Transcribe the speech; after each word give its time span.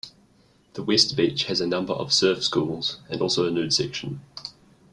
The 0.73 0.81
west 0.81 1.15
beach 1.15 1.43
has 1.43 1.61
a 1.61 1.67
number 1.67 1.93
of 1.93 2.11
surf 2.11 2.43
schools 2.43 2.97
and 3.07 3.21
also 3.21 3.45
a 3.47 3.51
nude 3.51 3.71
section. 3.71 4.21